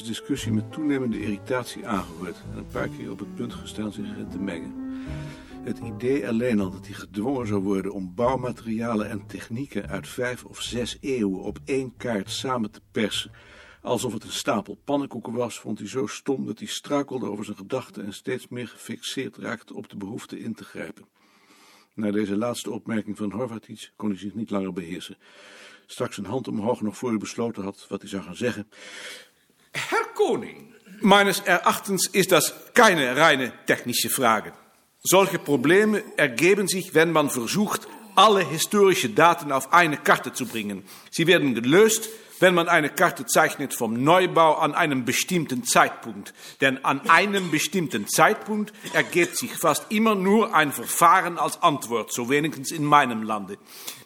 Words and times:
deze 0.00 0.12
discussie 0.12 0.52
met 0.52 0.72
toenemende 0.72 1.20
irritatie 1.20 1.86
aangehoord 1.86 2.42
en 2.52 2.58
een 2.58 2.66
paar 2.66 2.88
keer 2.88 3.10
op 3.10 3.18
het 3.18 3.34
punt 3.34 3.54
gestaan 3.54 3.92
zich 3.92 4.10
erin 4.10 4.28
te 4.28 4.38
mengen. 4.38 4.74
Het 5.62 5.78
idee 5.78 6.28
alleen 6.28 6.60
al 6.60 6.70
dat 6.70 6.86
hij 6.86 6.94
gedwongen 6.94 7.46
zou 7.46 7.62
worden 7.62 7.92
om 7.92 8.14
bouwmaterialen 8.14 9.08
en 9.08 9.26
technieken 9.26 9.88
uit 9.88 10.08
vijf 10.08 10.44
of 10.44 10.60
zes 10.60 10.98
eeuwen 11.00 11.40
op 11.40 11.58
één 11.64 11.96
kaart 11.96 12.30
samen 12.30 12.70
te 12.70 12.80
persen, 12.90 13.30
alsof 13.82 14.12
het 14.12 14.24
een 14.24 14.32
stapel 14.32 14.74
pannenkoeken 14.84 15.32
was, 15.32 15.60
vond 15.60 15.78
hij 15.78 15.88
zo 15.88 16.06
stom 16.06 16.46
dat 16.46 16.58
hij 16.58 16.68
struikelde 16.68 17.30
over 17.30 17.44
zijn 17.44 17.56
gedachten 17.56 18.04
en 18.04 18.12
steeds 18.12 18.48
meer 18.48 18.68
gefixeerd 18.68 19.36
raakte 19.36 19.74
op 19.74 19.88
de 19.88 19.96
behoefte 19.96 20.40
in 20.40 20.54
te 20.54 20.64
grijpen. 20.64 21.04
Na 21.94 22.10
deze 22.10 22.36
laatste 22.36 22.70
opmerking 22.70 23.16
van 23.16 23.32
Horvatic 23.32 23.92
kon 23.96 24.08
hij 24.08 24.18
zich 24.18 24.34
niet 24.34 24.50
langer 24.50 24.72
beheersen. 24.72 25.16
Stak 25.86 26.12
zijn 26.12 26.26
hand 26.26 26.48
omhoog 26.48 26.80
nog 26.80 26.96
voor 26.96 27.08
hij 27.08 27.18
besloten 27.18 27.62
had 27.62 27.86
wat 27.88 28.00
hij 28.00 28.10
zou 28.10 28.22
gaan 28.22 28.36
zeggen. 28.36 28.68
Herr 29.72 30.04
Koning, 30.14 30.74
meines 31.00 31.40
Erachtens 31.40 32.06
ist 32.06 32.32
das 32.32 32.54
keine 32.74 33.16
reine 33.16 33.52
technische 33.66 34.10
Frage. 34.10 34.52
Solche 35.02 35.38
Probleme 35.38 36.02
ergeben 36.16 36.68
sich, 36.68 36.94
wenn 36.94 37.12
man 37.12 37.30
versucht, 37.30 37.88
alle 38.16 38.44
historische 38.46 39.10
Daten 39.10 39.52
auf 39.52 39.72
eine 39.72 39.96
Karte 39.96 40.32
zu 40.32 40.46
bringen. 40.46 40.84
Sie 41.10 41.26
werden 41.26 41.54
gelöst, 41.54 42.08
wenn 42.40 42.54
man 42.54 42.68
eine 42.68 42.88
Karte 42.88 43.26
zeichnet 43.26 43.74
vom 43.74 44.02
Neubau 44.02 44.54
an 44.54 44.74
einem 44.74 45.04
bestimmten 45.04 45.64
Zeitpunkt. 45.64 46.34
Denn 46.60 46.84
an 46.84 47.08
einem 47.08 47.50
bestimmten 47.50 48.08
Zeitpunkt 48.08 48.72
ergibt 48.94 49.36
sich 49.36 49.52
fast 49.52 49.86
immer 49.90 50.14
nur 50.14 50.54
ein 50.54 50.72
Verfahren 50.72 51.38
als 51.38 51.62
Antwort, 51.62 52.12
so 52.12 52.28
wenigstens 52.30 52.72
in 52.72 52.84
meinem 52.84 53.22
Lande. 53.22 53.58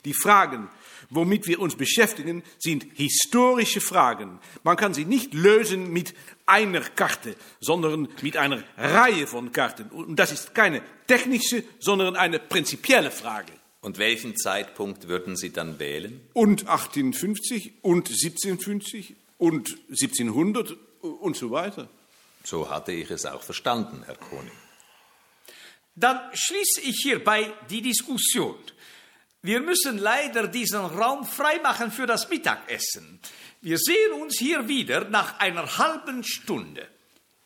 Die 0.04 0.14
Fragen, 0.14 0.68
womit 1.10 1.46
wir 1.46 1.60
uns 1.60 1.76
beschäftigen, 1.76 2.42
sind 2.58 2.86
historische 2.94 3.80
Fragen. 3.80 4.40
Man 4.64 4.76
kann 4.76 4.94
sie 4.94 5.04
nicht 5.04 5.32
lösen 5.32 5.92
mit 5.92 6.14
einer 6.44 6.80
Karte, 6.80 7.36
sondern 7.60 8.08
mit 8.20 8.36
einer 8.36 8.62
Reihe 8.76 9.26
von 9.26 9.52
Karten. 9.52 9.88
Und 9.90 10.16
das 10.16 10.32
ist 10.32 10.54
keine 10.54 10.82
technische, 11.06 11.62
sondern 11.78 12.16
eine 12.16 12.40
prinzipielle 12.40 13.10
Frage. 13.10 13.52
Und 13.84 13.98
welchen 13.98 14.34
Zeitpunkt 14.34 15.08
würden 15.08 15.36
Sie 15.36 15.52
dann 15.52 15.78
wählen? 15.78 16.18
Und 16.32 16.62
1850 16.62 17.74
und 17.82 18.08
1750 18.08 19.14
und 19.36 19.76
1700 19.90 20.74
und 21.02 21.36
so 21.36 21.50
weiter. 21.50 21.90
So 22.44 22.70
hatte 22.70 22.92
ich 22.92 23.10
es 23.10 23.26
auch 23.26 23.42
verstanden, 23.42 24.02
Herr 24.06 24.16
Koning. 24.16 24.50
Dann 25.96 26.18
schließe 26.32 26.80
ich 26.80 27.00
hierbei 27.02 27.52
die 27.68 27.82
Diskussion. 27.82 28.56
Wir 29.42 29.60
müssen 29.60 29.98
leider 29.98 30.48
diesen 30.48 30.80
Raum 30.80 31.26
freimachen 31.26 31.92
für 31.92 32.06
das 32.06 32.30
Mittagessen. 32.30 33.20
Wir 33.60 33.76
sehen 33.76 34.12
uns 34.18 34.38
hier 34.38 34.66
wieder 34.66 35.10
nach 35.10 35.38
einer 35.40 35.76
halben 35.76 36.24
Stunde. 36.24 36.88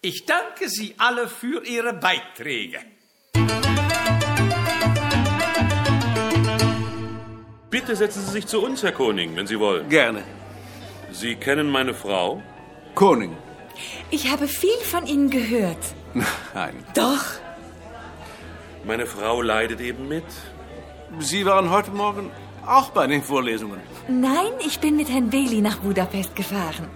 Ich 0.02 0.25
danke 0.25 0.69
Sie 0.69 0.95
alle 0.98 1.28
für 1.28 1.67
Ihre 1.67 1.95
Beiträge. 1.95 2.78
Bitte 7.70 7.97
setzen 7.97 8.22
Sie 8.24 8.33
sich 8.33 8.47
zu 8.47 8.62
uns, 8.62 8.83
Herr 8.83 8.92
Koning, 8.92 9.36
wenn 9.36 9.47
Sie 9.47 9.58
wollen. 9.61 9.88
Gerne. 9.88 10.22
Sie 11.12 11.34
kennen 11.34 11.68
meine 11.70 11.92
Frau? 11.92 12.42
Koning. 12.95 13.36
Ich 14.11 14.30
habe 14.30 14.48
viel 14.48 14.79
von 14.92 15.06
Ihnen 15.06 15.29
gehört. 15.30 15.78
Nein. 16.55 16.74
Doch. 16.95 17.24
Meine 18.84 19.07
Frau 19.07 19.42
leidet 19.42 19.80
eben 19.80 20.08
mit. 20.08 20.24
Sie 21.18 21.45
waren 21.45 21.70
heute 21.70 21.90
Morgen 21.90 22.30
auch 22.67 22.90
bei 22.90 23.07
den 23.07 23.23
Vorlesungen. 23.23 23.80
Nein, 24.08 24.52
ich 24.67 24.80
bin 24.80 24.96
mit 24.96 25.11
Herrn 25.11 25.28
Bailey 25.30 25.61
nach 25.61 25.78
Budapest 25.78 26.34
gefahren. 26.36 26.89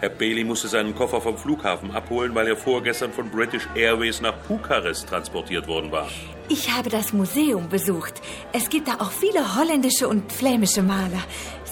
Herr 0.00 0.10
Bailey 0.10 0.44
musste 0.44 0.68
seinen 0.68 0.94
Koffer 0.94 1.20
vom 1.20 1.38
Flughafen 1.38 1.90
abholen, 1.90 2.34
weil 2.34 2.48
er 2.48 2.56
vorgestern 2.56 3.12
von 3.12 3.30
British 3.30 3.66
Airways 3.74 4.20
nach 4.20 4.34
Bukarest 4.48 5.08
transportiert 5.08 5.66
worden 5.66 5.90
war. 5.90 6.08
Ich 6.48 6.70
habe 6.70 6.90
das 6.90 7.12
Museum 7.12 7.68
besucht. 7.68 8.20
Es 8.52 8.68
gibt 8.68 8.88
da 8.88 8.94
auch 8.98 9.10
viele 9.10 9.56
holländische 9.56 10.06
und 10.06 10.30
flämische 10.30 10.82
Maler. 10.82 11.22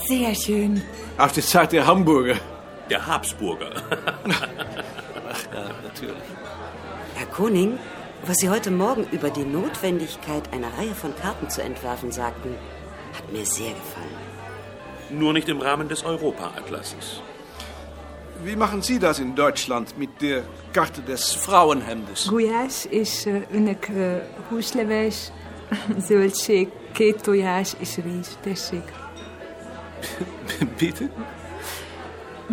Sehr 0.09 0.35
schön. 0.35 0.83
Aus 1.19 1.33
der 1.35 1.43
Zeit 1.43 1.73
der 1.73 1.87
Hamburger. 1.87 2.37
Der 2.91 3.07
Habsburger. 3.07 3.71
Ja, 5.53 5.69
natürlich. 5.83 6.17
Herr 7.17 7.27
Koning, 7.27 7.79
was 8.27 8.39
Sie 8.39 8.49
heute 8.49 8.71
Morgen 8.71 9.07
über 9.13 9.31
die 9.31 9.45
Notwendigkeit 9.45 10.53
einer 10.53 10.69
Reihe 10.79 10.95
von 10.95 11.15
Karten 11.17 11.51
zu 11.51 11.63
entwerfen 11.63 12.11
sagten, 12.11 12.57
hat 13.17 13.33
mir 13.33 13.45
sehr 13.45 13.71
gefallen. 13.71 14.17
Nur 15.11 15.33
nicht 15.33 15.49
im 15.49 15.61
Rahmen 15.61 15.89
des 15.89 16.05
Europa-Atlases. 16.05 17.21
Wie 18.45 18.57
machen 18.57 18.83
Sie 18.83 18.99
das 18.99 19.19
in 19.21 19.35
Deutschland 19.35 19.97
mit 19.97 20.21
der 20.21 20.43
Karte 20.73 21.01
des 21.01 21.33
Frauenhemdes? 21.33 22.29
Gulyás 22.29 22.85
és 22.91 23.27
önök 23.53 23.89
ö, 23.89 24.17
húsleves, 24.49 25.33
zöldség, 25.99 26.69
két 26.93 27.23
tojás 27.23 27.73
és 27.79 27.97
rizs. 27.97 28.29
Tessék. 28.43 28.93
Bitte? 30.79 31.11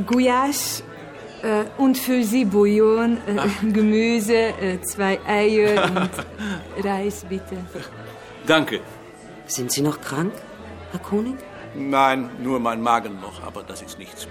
Gulyás 0.06 0.84
äh, 1.42 1.66
und 1.78 1.98
für 1.98 2.24
Sie 2.24 2.46
Bouillon, 2.46 3.18
äh, 3.28 3.72
Gemüse, 3.72 4.54
äh, 4.62 4.80
zwei 4.82 5.20
Eier 5.28 5.84
und 5.84 6.10
Reis, 6.86 7.26
bitte. 7.30 7.58
Danke. 8.46 8.80
Sind 9.46 9.72
Sie 9.72 9.82
noch 9.82 10.00
krank, 10.00 10.34
Herr 10.92 11.02
Koning? 11.02 11.38
Nein, 11.76 12.30
nur 12.40 12.60
mein 12.60 12.82
Magen 12.82 13.20
noch, 13.20 13.44
aber 13.44 13.64
das 13.64 13.82
ist 13.82 14.00
nichts. 14.00 14.28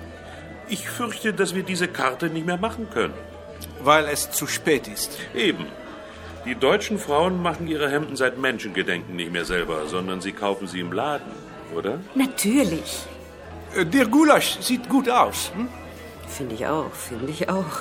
Ich 0.70 0.88
fürchte, 0.88 1.32
dass 1.32 1.54
wir 1.54 1.62
diese 1.64 1.88
Karte 1.88 2.28
nicht 2.30 2.46
mehr 2.46 2.56
machen 2.56 2.88
können. 2.90 3.14
Weil 3.82 4.06
es 4.06 4.30
zu 4.30 4.46
spät 4.46 4.88
ist. 4.88 5.18
Eben. 5.34 5.66
Die 6.46 6.54
deutschen 6.54 6.98
Frauen 6.98 7.42
machen 7.42 7.66
ihre 7.68 7.90
Hemden 7.90 8.16
seit 8.16 8.38
Menschengedenken 8.38 9.16
nicht 9.16 9.32
mehr 9.32 9.44
selber, 9.44 9.86
sondern 9.88 10.20
sie 10.22 10.32
kaufen 10.32 10.66
sie 10.68 10.80
im 10.80 10.92
Laden, 10.92 11.30
oder? 11.76 11.98
Natürlich. 12.14 13.04
Äh, 13.76 13.84
Der 13.84 14.06
Gulasch 14.06 14.58
sieht 14.60 14.88
gut 14.88 15.10
aus. 15.10 15.50
Hm? 15.54 15.68
Finde 16.28 16.54
ich 16.54 16.66
auch, 16.66 16.92
finde 16.92 17.30
ich 17.32 17.48
auch. 17.50 17.80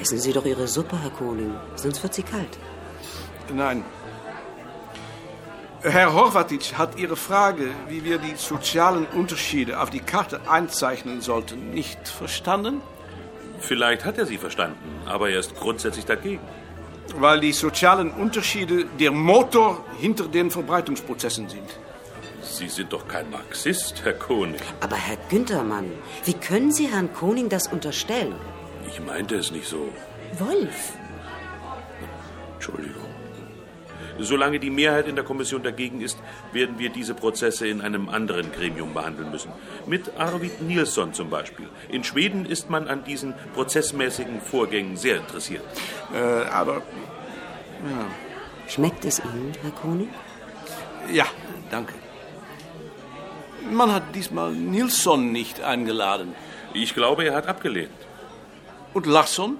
Essen 0.00 0.18
Sie 0.18 0.32
doch 0.32 0.44
Ihre 0.44 0.66
Suppe, 0.66 1.00
Herr 1.00 1.10
Koning, 1.10 1.54
sonst 1.76 2.02
wird 2.02 2.14
sie 2.14 2.24
kalt. 2.24 2.58
Nein. 3.54 3.84
Herr 5.84 6.14
Horvatic 6.14 6.78
hat 6.78 6.98
Ihre 6.98 7.14
Frage, 7.14 7.68
wie 7.88 8.04
wir 8.04 8.16
die 8.16 8.36
sozialen 8.36 9.04
Unterschiede 9.04 9.78
auf 9.80 9.90
die 9.90 10.00
Karte 10.00 10.40
einzeichnen 10.48 11.20
sollten, 11.20 11.72
nicht 11.72 12.08
verstanden? 12.08 12.80
Vielleicht 13.58 14.06
hat 14.06 14.16
er 14.16 14.24
sie 14.24 14.38
verstanden, 14.38 14.78
aber 15.04 15.28
er 15.28 15.40
ist 15.40 15.54
grundsätzlich 15.54 16.06
dagegen. 16.06 16.40
Weil 17.16 17.40
die 17.40 17.52
sozialen 17.52 18.10
Unterschiede 18.12 18.86
der 18.98 19.10
Motor 19.10 19.84
hinter 19.98 20.26
den 20.26 20.50
Verbreitungsprozessen 20.50 21.50
sind. 21.50 21.68
Sie 22.40 22.68
sind 22.68 22.90
doch 22.90 23.06
kein 23.06 23.30
Marxist, 23.30 24.02
Herr 24.04 24.14
Koning. 24.14 24.60
Aber 24.80 24.96
Herr 24.96 25.18
Günthermann, 25.28 25.92
wie 26.24 26.32
können 26.32 26.72
Sie 26.72 26.86
Herrn 26.86 27.12
Koning 27.12 27.50
das 27.50 27.66
unterstellen? 27.66 28.34
Ich 28.88 29.04
meinte 29.04 29.34
es 29.34 29.50
nicht 29.50 29.68
so. 29.68 29.88
Wolf, 30.38 30.94
Entschuldigung. 32.54 33.03
Solange 34.18 34.60
die 34.60 34.70
Mehrheit 34.70 35.08
in 35.08 35.16
der 35.16 35.24
Kommission 35.24 35.62
dagegen 35.62 36.00
ist, 36.00 36.18
werden 36.52 36.78
wir 36.78 36.90
diese 36.90 37.14
Prozesse 37.14 37.66
in 37.66 37.80
einem 37.80 38.08
anderen 38.08 38.52
Gremium 38.52 38.94
behandeln 38.94 39.30
müssen. 39.30 39.50
Mit 39.86 40.16
Arvid 40.18 40.62
Nilsson 40.62 41.12
zum 41.14 41.30
Beispiel. 41.30 41.68
In 41.88 42.04
Schweden 42.04 42.46
ist 42.46 42.70
man 42.70 42.88
an 42.88 43.04
diesen 43.04 43.34
prozessmäßigen 43.54 44.40
Vorgängen 44.40 44.96
sehr 44.96 45.16
interessiert. 45.16 45.62
Äh, 46.14 46.46
aber 46.48 46.82
schmeckt 48.68 49.04
es 49.04 49.18
Ihnen, 49.18 49.52
Herr 49.62 49.70
Koning? 49.72 50.08
ja, 51.12 51.26
danke. 51.70 51.94
Man 53.70 53.92
hat 53.92 54.14
diesmal 54.14 54.52
Nilsson 54.52 55.32
nicht 55.32 55.62
eingeladen. 55.62 56.34
Ich 56.74 56.94
glaube, 56.94 57.24
er 57.24 57.34
hat 57.34 57.46
abgelehnt. 57.46 57.90
Und 58.92 59.06
Larsson? 59.06 59.58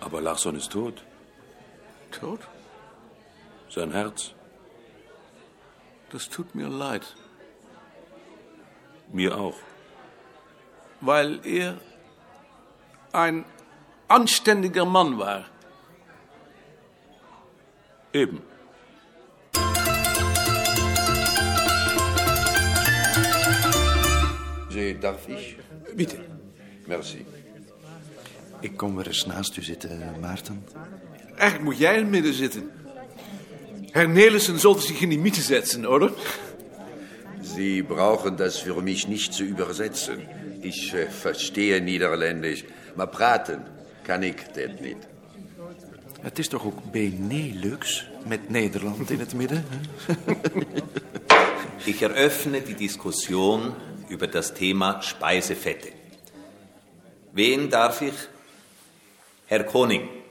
Aber 0.00 0.20
Larsson 0.20 0.56
ist 0.56 0.72
tot. 0.72 1.02
Tot? 2.12 2.40
Sein 3.68 3.92
Herz. 3.92 4.32
Das 6.10 6.28
tut 6.28 6.54
mir 6.54 6.68
leid. 6.68 7.16
Mir 9.12 9.36
auch. 9.36 9.58
Weil 11.00 11.40
er 11.44 11.78
ein 13.12 13.44
anständiger 14.08 14.84
Mann 14.84 15.18
war. 15.18 15.46
Eben. 18.12 18.42
Zee, 24.70 24.98
darf 24.98 25.28
ik? 25.28 25.58
Bitte. 25.94 26.18
Merci. 26.86 27.26
Ik 28.60 28.76
kom 28.76 28.96
weer 28.96 29.06
eens 29.06 29.26
naast 29.26 29.56
u 29.56 29.62
zitten, 29.62 30.20
Maarten. 30.20 30.64
Eigenlijk 31.42 31.70
moet 31.70 31.78
jij 31.78 31.94
in 31.94 32.00
het 32.00 32.10
midden 32.10 32.34
zitten. 32.34 32.70
Herr 33.90 34.08
Nelissen 34.08 34.58
sollte 34.58 34.86
sich 34.86 35.00
in 35.00 35.08
die 35.08 35.18
Mitte 35.18 35.40
setzen, 35.40 35.86
oder? 35.86 36.12
Sie 37.42 37.82
brauchen 37.82 38.36
das 38.36 38.58
für 38.58 38.82
mich 38.82 39.08
nicht 39.08 39.34
zu 39.34 39.42
übersetzen. 39.44 40.28
Ich 40.60 40.94
äh, 40.94 41.10
verstehe 41.10 41.80
Niederländisch, 41.80 42.64
maar 42.94 43.08
praten 43.08 43.62
kan 44.02 44.22
ik 44.22 44.54
dit 44.54 44.80
niet. 44.80 45.06
Het 46.20 46.38
is 46.38 46.48
toch 46.48 46.64
ook 46.64 46.92
Benelux 46.92 48.08
met 48.26 48.48
Nederland 48.48 49.10
in 49.10 49.18
het 49.18 49.34
midden? 49.34 49.64
Ich 51.84 52.00
eröffne 52.02 52.62
die 52.62 52.76
Diskussion 52.76 53.74
über 54.08 54.30
das 54.30 54.52
Thema 54.52 55.00
Speisefette. 55.00 55.88
Wen 57.32 57.68
darf 57.68 58.00
ich? 58.00 58.28
Herr 59.46 59.64
Koning. 59.64 60.21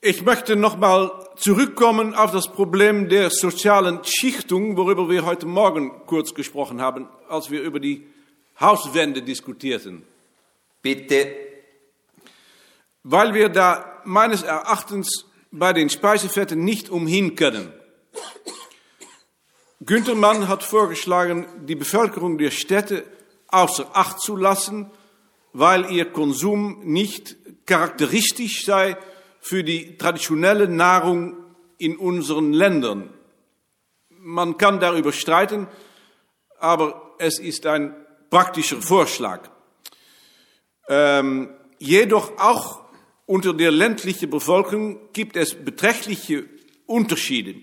Ich 0.00 0.22
möchte 0.22 0.54
nochmal 0.54 1.10
zurückkommen 1.34 2.14
auf 2.14 2.30
das 2.30 2.46
Problem 2.46 3.08
der 3.08 3.30
sozialen 3.30 3.98
Schichtung, 4.04 4.76
worüber 4.76 5.10
wir 5.10 5.26
heute 5.26 5.46
Morgen 5.46 5.90
kurz 6.06 6.34
gesprochen 6.34 6.80
haben, 6.80 7.08
als 7.28 7.50
wir 7.50 7.62
über 7.62 7.80
die 7.80 8.06
Hauswände 8.60 9.22
diskutierten. 9.22 10.04
Bitte, 10.82 11.34
Weil 13.02 13.34
wir 13.34 13.48
da 13.48 14.00
meines 14.04 14.44
Erachtens 14.44 15.26
bei 15.50 15.72
den 15.72 15.90
Speisefetten 15.90 16.62
nicht 16.62 16.90
umhin 16.90 17.34
können. 17.34 17.72
Günther 19.80 20.14
Mann 20.14 20.46
hat 20.46 20.62
vorgeschlagen, 20.62 21.44
die 21.66 21.74
Bevölkerung 21.74 22.38
der 22.38 22.52
Städte 22.52 23.02
außer 23.48 23.88
Acht 23.94 24.20
zu 24.20 24.36
lassen, 24.36 24.92
weil 25.52 25.90
ihr 25.90 26.04
Konsum 26.04 26.82
nicht 26.84 27.34
charakteristisch 27.66 28.64
sei 28.64 28.96
für 29.48 29.64
die 29.64 29.96
traditionelle 29.96 30.68
Nahrung 30.68 31.34
in 31.78 31.96
unseren 31.96 32.52
Ländern. 32.52 33.08
Man 34.10 34.58
kann 34.58 34.78
darüber 34.78 35.10
streiten, 35.10 35.66
aber 36.58 37.14
es 37.18 37.38
ist 37.38 37.64
ein 37.64 37.94
praktischer 38.28 38.82
Vorschlag. 38.82 39.48
Ähm, 40.86 41.48
jedoch 41.78 42.36
auch 42.36 42.82
unter 43.24 43.54
der 43.54 43.70
ländlichen 43.70 44.28
Bevölkerung 44.28 44.98
gibt 45.14 45.34
es 45.34 45.54
beträchtliche 45.54 46.44
Unterschiede. 46.84 47.54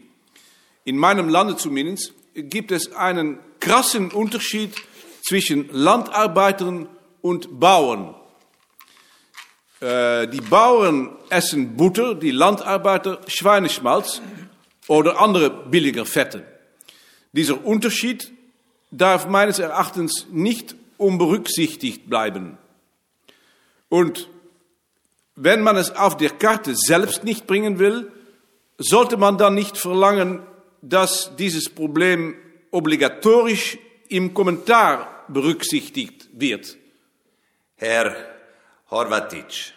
In 0.85 0.97
meinem 0.97 1.29
Lande 1.29 1.55
zumindest 1.55 2.15
gibt 2.33 2.71
es 2.71 2.93
einen 2.93 3.37
krassen 3.59 4.09
Unterschied 4.09 4.73
zwischen 5.21 5.69
Landarbeitern 5.71 6.89
und 7.21 7.59
Bauern. 7.59 8.15
Äh, 9.85 10.27
die 10.29 10.41
Bauern 10.41 11.15
essen 11.29 11.77
Butter, 11.77 12.15
die 12.15 12.31
Landarbeiter 12.31 13.21
Schweineschmalz 13.27 14.19
oder 14.87 15.21
andere 15.21 15.51
billiger 15.51 16.07
Fette. 16.07 16.43
Dieser 17.33 17.63
Unterschied 17.63 18.31
darf 18.89 19.27
meines 19.27 19.59
Erachtens 19.59 20.25
nicht 20.31 20.75
unberücksichtigt 20.97 22.09
bleiben. 22.09 22.57
Und 23.87 24.27
wenn 25.35 25.61
man 25.61 25.77
es 25.77 25.95
auf 25.95 26.17
der 26.17 26.31
Karte 26.31 26.73
selbst 26.75 27.23
nicht 27.23 27.45
bringen 27.45 27.77
will, 27.77 28.11
sollte 28.79 29.17
man 29.17 29.37
dann 29.37 29.53
nicht 29.53 29.77
verlangen, 29.77 30.41
dass 30.81 31.35
dieses 31.35 31.69
Problem 31.69 32.33
obligatorisch 32.71 33.77
im 34.09 34.33
Kommentar 34.33 35.25
berücksichtigt 35.27 36.27
wird. 36.33 36.75
Herr 37.75 38.15
Horvatic. 38.89 39.74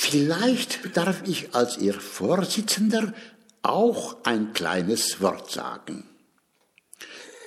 Vielleicht 0.00 0.96
darf 0.96 1.22
ich 1.26 1.56
als 1.56 1.76
Ihr 1.76 1.94
Vorsitzender 1.94 3.12
auch 3.62 4.18
ein 4.22 4.52
kleines 4.52 5.20
Wort 5.20 5.50
sagen. 5.50 6.08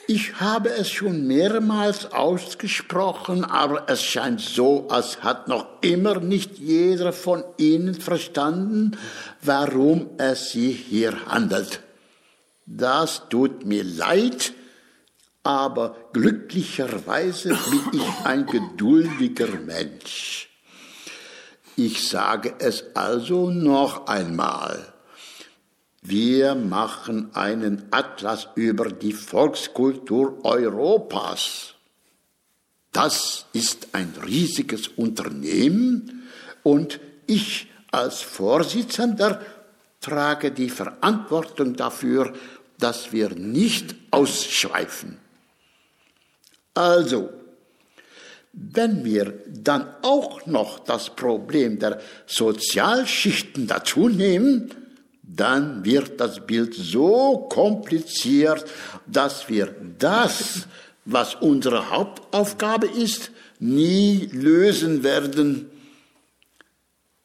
Ich 0.05 0.41
habe 0.41 0.67
es 0.69 0.91
schon 0.91 1.27
mehrmals 1.27 2.11
ausgesprochen, 2.11 3.45
aber 3.45 3.87
es 3.87 4.03
scheint 4.03 4.41
so, 4.41 4.89
als 4.89 5.23
hat 5.23 5.47
noch 5.47 5.65
immer 5.79 6.19
nicht 6.19 6.59
jeder 6.59 7.13
von 7.13 7.45
Ihnen 7.55 7.95
verstanden, 7.95 8.97
warum 9.41 10.09
es 10.17 10.51
sich 10.51 10.77
hier 10.89 11.25
handelt. 11.27 11.79
Das 12.65 13.29
tut 13.29 13.65
mir 13.65 13.85
leid, 13.85 14.51
aber 15.43 15.95
glücklicherweise 16.11 17.57
bin 17.69 18.01
ich 18.01 18.25
ein 18.25 18.45
geduldiger 18.45 19.47
Mensch. 19.47 20.50
Ich 21.75 22.07
sage 22.07 22.55
es 22.59 22.83
also 22.95 23.49
noch 23.49 24.07
einmal. 24.07 24.93
Wir 26.01 26.55
machen 26.55 27.33
einen 27.35 27.87
Atlas 27.91 28.47
über 28.55 28.91
die 28.91 29.13
Volkskultur 29.13 30.43
Europas. 30.43 31.75
Das 32.91 33.45
ist 33.53 33.89
ein 33.93 34.13
riesiges 34.25 34.87
Unternehmen 34.87 36.27
und 36.63 36.99
ich 37.27 37.67
als 37.91 38.21
Vorsitzender 38.21 39.41
trage 40.01 40.51
die 40.51 40.69
Verantwortung 40.69 41.75
dafür, 41.75 42.33
dass 42.79 43.11
wir 43.11 43.29
nicht 43.29 43.95
ausschweifen. 44.09 45.19
Also, 46.73 47.29
wenn 48.53 49.05
wir 49.05 49.33
dann 49.47 49.87
auch 50.01 50.45
noch 50.45 50.79
das 50.79 51.15
Problem 51.15 51.79
der 51.79 52.01
Sozialschichten 52.25 53.67
dazu 53.67 54.09
nehmen, 54.09 54.71
dann 55.23 55.85
wird 55.85 56.19
das 56.19 56.45
Bild 56.45 56.73
so 56.73 57.47
kompliziert, 57.49 58.65
dass 59.07 59.47
wir 59.47 59.73
das, 59.97 60.67
was 61.05 61.35
unsere 61.35 61.89
Hauptaufgabe 61.89 62.87
ist, 62.87 63.31
nie 63.59 64.29
lösen 64.33 65.03
werden. 65.03 65.69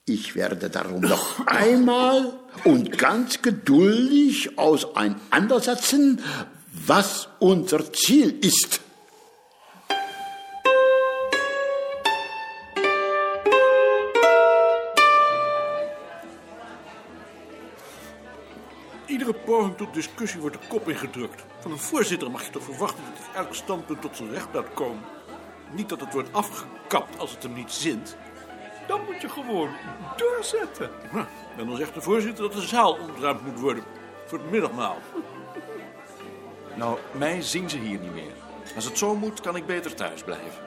Ich 0.05 0.37
werde 0.37 0.71
darum 0.71 1.01
noch 1.01 1.45
einmal 1.47 2.33
und 2.65 2.97
ganz 2.97 3.43
geduldig 3.43 4.57
auseinandersetzen, 4.57 6.21
was 6.87 7.29
unser 7.41 7.93
Ziel 7.93 8.39
ist. 8.41 8.81
Iedere 19.17 19.35
poging 19.35 19.77
tot 19.77 19.95
discussie 19.95 20.41
wordt 20.41 20.61
de 20.61 20.67
kop 20.69 20.89
ingedrukt. 20.89 21.45
Van 21.59 21.71
een 21.71 21.79
voorzitter 21.79 22.31
mag 22.31 22.45
je 22.45 22.51
toch 22.51 22.63
verwachten 22.63 23.05
dat 23.05 23.27
hij 23.27 23.43
elk 23.43 23.55
standpunt 23.55 24.01
tot 24.01 24.17
zijn 24.17 24.31
recht 24.31 24.49
laat 24.53 24.75
komen. 24.75 25.05
Niet 25.73 25.89
dat 25.89 26.01
het 26.01 26.13
wordt 26.13 26.33
afgekapt 26.33 27.19
als 27.19 27.31
het 27.31 27.43
hem 27.43 27.53
niet 27.53 27.73
zint. 27.73 28.17
Dan 28.87 29.01
moet 29.05 29.21
je 29.21 29.29
gewoon 29.29 29.69
doorzetten. 30.17 30.91
Ja, 31.13 31.29
en 31.57 31.67
dan 31.67 31.77
zegt 31.77 31.95
de 31.95 32.01
voorzitter 32.01 32.45
dat 32.45 32.53
de 32.53 32.67
zaal 32.67 32.93
ontruimd 32.93 33.45
moet 33.45 33.61
worden. 33.61 33.85
Voor 34.27 34.39
het 34.39 34.51
middagmaal. 34.51 34.99
Nou, 36.75 36.99
mij 37.11 37.43
zien 37.43 37.71
ze 37.71 37.79
hier 37.79 37.99
niet 37.99 38.15
meer. 38.15 38.35
Als 38.75 38.85
het 38.85 38.99
zo 38.99 39.15
moet, 39.15 39.41
kan 39.41 39.57
ik 39.57 39.67
beter 39.67 39.95
thuis 39.95 40.23
blijven. 40.23 40.66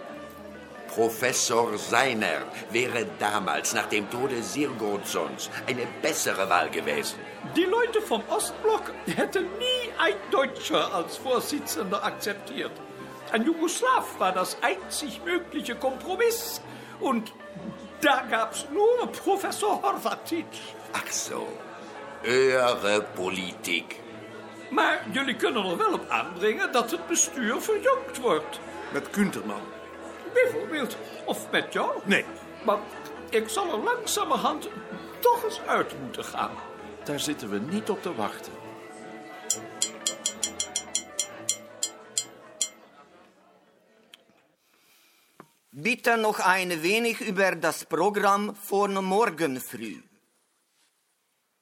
Professor 0.99 1.77
Seiner 1.77 2.41
wäre 2.71 3.05
damals 3.19 3.73
nach 3.73 3.85
dem 3.85 4.09
Tode 4.09 4.43
Sirgotsons 4.43 5.49
eine 5.65 5.87
bessere 6.01 6.49
Wahl 6.49 6.69
gewesen. 6.69 7.19
Die 7.55 7.63
Leute 7.63 8.01
vom 8.01 8.21
Ostblock 8.27 8.91
hätten 9.15 9.45
nie 9.57 9.93
ein 9.97 10.15
Deutscher 10.29 10.93
als 10.93 11.15
Vorsitzender 11.15 12.03
akzeptiert. 12.03 12.73
Ein 13.31 13.45
Jugoslaw 13.45 14.03
war 14.17 14.33
das 14.33 14.57
einzig 14.61 15.21
mögliche 15.23 15.75
Kompromiss. 15.75 16.59
Und 16.99 17.31
da 18.01 18.25
gab's 18.29 18.67
nur 18.69 19.09
Professor 19.23 19.81
Horvatic. 19.81 20.47
Ach 20.91 21.09
so, 21.09 21.47
höhere 22.23 23.05
Politik. 23.15 24.01
Maar 24.69 24.99
jullie 25.13 25.35
kunnen 25.35 25.65
er 25.65 25.77
wel 25.77 25.93
op 25.93 26.09
aandringen 26.09 26.71
dat 26.71 26.91
het 26.91 27.07
bestuur 27.07 27.61
verjongd 27.61 28.17
wordt. 28.21 28.59
Met 28.91 29.09
Kunterman. 29.09 29.78
Bijvoorbeeld. 30.33 30.97
Of 31.25 31.51
met 31.51 31.73
jou. 31.73 32.01
Nee. 32.05 32.25
Maar 32.65 32.79
ik 33.29 33.49
zal 33.49 33.71
er 33.71 33.83
langzamerhand 33.83 34.69
toch 35.19 35.43
eens 35.43 35.61
uit 35.61 35.99
moeten 36.01 36.23
gaan. 36.23 36.51
Daar 37.03 37.19
zitten 37.19 37.49
we 37.49 37.59
niet 37.59 37.89
op 37.89 38.01
te 38.01 38.15
wachten. 38.15 38.51
Bitte 45.69 46.17
noch 46.17 46.39
ein 46.39 46.81
wenig 46.81 47.21
über 47.21 47.55
das 47.59 47.85
Programm 47.85 48.53
von 48.55 49.03
morgen 49.03 49.61
früh. 49.61 50.08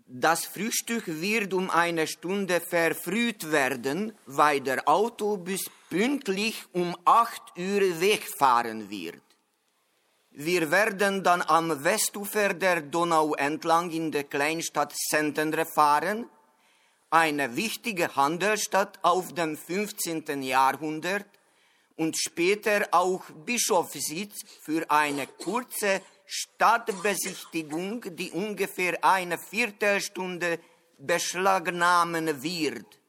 Das 0.09 0.45
Frühstück 0.45 1.03
wird 1.05 1.53
um 1.53 1.69
eine 1.69 2.07
Stunde 2.07 2.61
verfrüht 2.61 3.51
werden, 3.51 4.17
weil 4.25 4.61
der 4.61 4.87
Autobus 4.87 5.69
pünktlich 5.89 6.63
um 6.71 6.95
8 7.03 7.41
Uhr 7.57 7.99
wegfahren 7.99 8.89
wird. 8.89 9.21
Wir 10.31 10.71
werden 10.71 11.23
dann 11.23 11.41
am 11.41 11.83
Westufer 11.83 12.53
der 12.53 12.81
Donau 12.81 13.33
entlang 13.35 13.91
in 13.91 14.09
der 14.13 14.23
Kleinstadt 14.23 14.93
Szentendre 14.95 15.65
fahren, 15.65 16.29
eine 17.09 17.57
wichtige 17.57 18.15
Handelsstadt 18.15 18.99
auf 19.01 19.33
dem 19.33 19.57
15. 19.57 20.41
Jahrhundert 20.41 21.25
und 21.97 22.17
später 22.17 22.87
auch 22.91 23.23
Bischofssitz 23.45 24.45
für 24.61 24.89
eine 24.89 25.27
kurze 25.27 26.01
Stadtbesichtigung, 26.29 28.03
die 28.15 28.31
ungefähr 28.31 29.01
eine 29.01 29.37
Viertelstunde 29.37 30.59
beschlagnahmen 30.97 32.43
wird. 32.43 32.99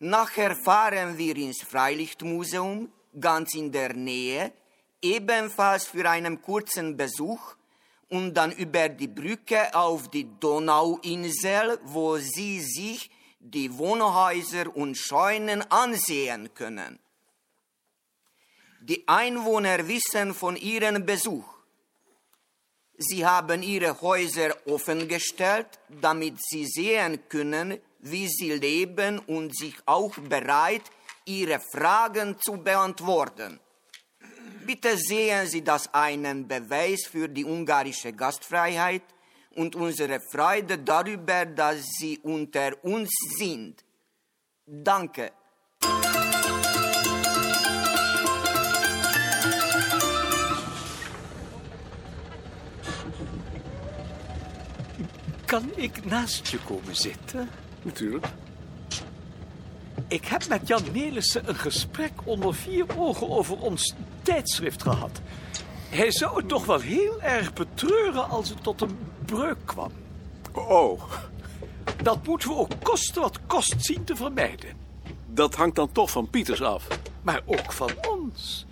Nachher 0.00 0.56
fahren 0.56 1.16
wir 1.16 1.36
ins 1.36 1.62
Freilichtmuseum, 1.62 2.92
ganz 3.18 3.54
in 3.54 3.70
der 3.70 3.94
Nähe, 3.94 4.52
ebenfalls 5.00 5.86
für 5.86 6.10
einen 6.10 6.42
kurzen 6.42 6.96
Besuch 6.96 7.54
und 8.08 8.34
dann 8.34 8.50
über 8.50 8.88
die 8.88 9.08
Brücke 9.08 9.72
auf 9.72 10.10
die 10.10 10.28
Donauinsel, 10.40 11.78
wo 11.84 12.18
Sie 12.18 12.60
sich 12.60 13.08
die 13.38 13.78
Wohnhäuser 13.78 14.74
und 14.74 14.96
Scheunen 14.96 15.62
ansehen 15.70 16.52
können. 16.54 16.98
Die 18.80 19.06
Einwohner 19.06 19.86
wissen 19.86 20.34
von 20.34 20.56
ihrem 20.56 21.06
Besuch. 21.06 21.53
Sie 23.08 23.24
haben 23.24 23.62
ihre 23.62 24.00
Häuser 24.00 24.56
offengestellt, 24.66 25.66
damit 25.88 26.36
sie 26.40 26.66
sehen 26.66 27.20
können, 27.28 27.78
wie 28.00 28.28
sie 28.28 28.52
leben 28.52 29.18
und 29.18 29.56
sich 29.56 29.74
auch 29.86 30.14
bereit, 30.18 30.82
ihre 31.24 31.60
Fragen 31.60 32.36
zu 32.40 32.58
beantworten. 32.58 33.60
Bitte 34.66 34.96
sehen 34.96 35.46
Sie 35.46 35.62
das 35.62 35.92
einen 35.92 36.48
Beweis 36.48 37.06
für 37.06 37.28
die 37.28 37.44
ungarische 37.44 38.14
Gastfreiheit 38.14 39.02
und 39.56 39.76
unsere 39.76 40.20
Freude 40.20 40.78
darüber, 40.78 41.44
dass 41.44 41.82
Sie 41.98 42.18
unter 42.20 42.72
uns 42.82 43.10
sind. 43.38 43.84
Danke. 44.66 45.32
Kan 55.54 55.70
ik 55.74 56.04
naast 56.04 56.46
je 56.46 56.58
komen 56.58 56.96
zitten? 56.96 57.48
Natuurlijk. 57.82 58.26
Ik 60.08 60.24
heb 60.24 60.48
met 60.48 60.68
Jan 60.68 60.82
Nelissen 60.92 61.48
een 61.48 61.54
gesprek 61.54 62.12
onder 62.24 62.54
vier 62.54 62.86
ogen 62.98 63.30
over 63.30 63.58
ons 63.60 63.94
tijdschrift 64.22 64.82
gehad. 64.82 65.20
Hij 65.88 66.10
zou 66.10 66.36
het 66.36 66.48
toch 66.48 66.64
wel 66.64 66.80
heel 66.80 67.22
erg 67.22 67.52
betreuren 67.52 68.28
als 68.28 68.48
het 68.48 68.62
tot 68.62 68.80
een 68.80 68.98
breuk 69.24 69.56
kwam. 69.64 69.92
Oh, 70.52 71.02
Dat 72.02 72.26
moeten 72.26 72.48
we 72.48 72.54
ook 72.54 72.72
kosten 72.82 73.22
wat 73.22 73.40
kost 73.46 73.74
zien 73.78 74.04
te 74.04 74.16
vermijden. 74.16 74.70
dat 75.26 75.54
hangt 75.54 75.76
dan 75.76 75.92
toch 75.92 76.10
van 76.10 76.30
Pieters 76.30 76.62
af. 76.62 76.86
Maar 77.22 77.42
ook 77.46 77.72
van 77.72 77.90
ons. 78.10 78.66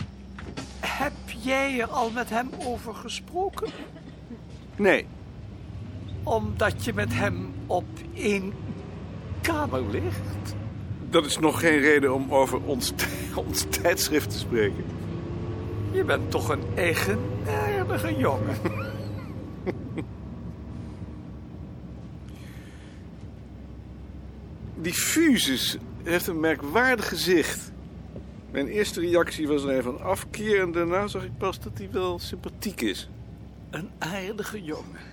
Heb 0.81 1.12
jij 1.43 1.81
er 1.81 1.89
al 1.89 2.11
met 2.11 2.31
hem 2.31 2.51
over 2.59 2.95
gesproken? 2.95 3.71
Nee, 4.77 5.07
Omdat 6.23 6.85
je 6.85 6.95
met 6.95 7.14
hem 7.14 7.52
op 7.67 7.85
één 8.14 8.52
kamer 9.41 9.91
ligt? 9.91 10.55
dat 11.12 11.26
is 11.26 11.38
nog 11.38 11.61
geen 11.61 11.79
reden 11.79 12.14
om 12.14 12.35
over 12.35 12.62
ons, 12.62 12.93
ons 13.47 13.67
tijdschrift 13.69 14.31
te 14.31 14.38
spreken. 14.38 14.85
Je 15.91 16.05
bent 16.05 16.31
toch 16.31 16.49
een 16.49 16.62
eigenaardige 16.75 18.17
jongen. 18.17 18.57
Die 24.75 24.95
fuses 24.95 25.79
heeft 26.02 26.26
een 26.26 26.41
merkwaardig 26.41 27.09
gezicht. 27.09 27.73
Mijn 28.50 28.67
eerste 28.67 29.00
reactie 29.00 29.49
was 29.49 29.62
er 29.62 29.76
een 29.76 29.83
van 29.83 30.00
afkeer 30.00 30.61
en 30.61 30.73
daarna 30.73 31.07
zag 31.07 31.25
ik 31.25 31.38
pas 31.38 31.61
dat 31.61 31.79
hij 31.79 31.88
wel 31.91 32.19
sympathiek 32.19 32.81
is. 32.81 33.09
Een 33.71 33.91
aardige 33.99 34.62
jongen. 34.62 35.12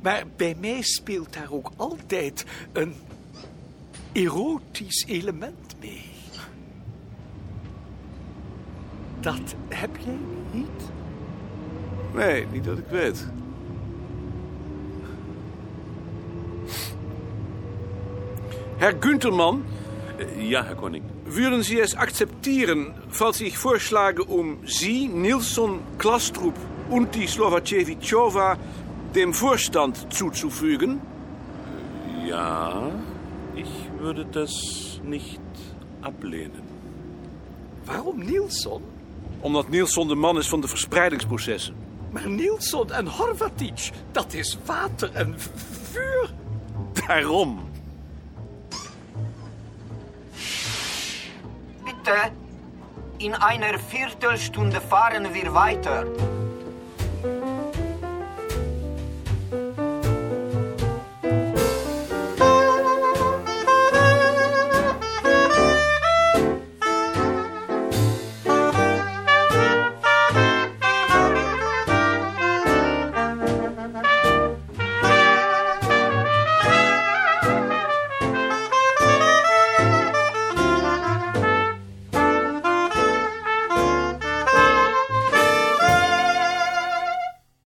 Maar 0.00 0.24
bij 0.36 0.56
mij 0.60 0.82
speelt 0.82 1.32
daar 1.32 1.48
ook 1.50 1.70
altijd 1.76 2.44
een 2.72 2.94
erotisch 4.12 5.04
element 5.08 5.74
mee. 5.80 6.04
Dat 9.20 9.54
heb 9.68 9.90
jij 10.04 10.18
niet? 10.50 10.90
Nee, 12.14 12.46
niet 12.52 12.64
dat 12.64 12.78
ik 12.78 12.86
weet. 12.90 13.26
Herr 18.78 18.94
Güntermann, 19.00 19.64
Ja, 20.38 20.62
Herr 20.64 20.76
Koning. 20.76 21.02
würden 21.26 21.62
Sie 21.64 21.80
es 21.80 21.94
akzeptieren, 21.94 22.94
falls 23.08 23.40
ich 23.40 23.58
vorschlage, 23.58 24.24
um 24.24 24.58
Sie, 24.64 25.08
Nilsson, 25.08 25.80
Klastrup 25.98 26.54
und 26.88 27.14
die 27.14 27.26
Slovacevichova 27.26 28.56
dem 29.16 29.32
Vorstand 29.32 30.12
zuzufügen? 30.12 31.00
Ja, 32.24 32.90
ich 33.54 33.90
würde 33.98 34.26
das 34.26 35.00
nicht 35.02 35.40
ablehnen. 36.02 36.62
Waarom 37.86 38.18
Nilsson? 38.18 38.82
Omdat 39.40 39.68
Nilsson 39.68 40.08
de 40.08 40.16
man 40.16 40.38
is 40.38 40.48
van 40.48 40.60
de 40.60 40.68
verspreidingsprocessen. 40.68 41.74
Maar 42.10 42.28
Nilsson 42.28 42.92
en 42.92 43.06
Horvatic, 43.06 43.90
dat 44.12 44.34
is 44.34 44.58
water 44.64 45.10
en 45.12 45.34
vuur. 45.92 46.30
Daarom. 47.06 47.60
Bitte, 51.84 52.30
in 53.16 53.34
einer 53.34 53.78
Viertelstunde 53.78 54.80
fahren 54.80 55.32
wir 55.32 55.52
weiter. 55.52 56.06